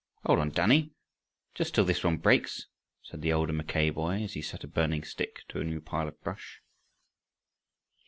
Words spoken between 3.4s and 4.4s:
Mackay boy, as